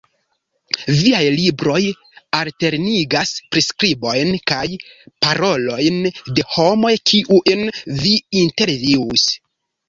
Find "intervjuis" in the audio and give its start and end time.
8.43-9.29